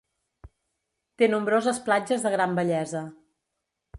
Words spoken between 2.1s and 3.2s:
de gran bellesa.